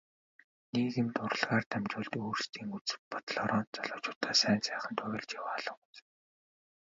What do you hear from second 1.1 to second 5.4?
урлагаар дамжуулж өөрсдийн үзэл бодлоороо залуучуудаа сайн сайханд уриалж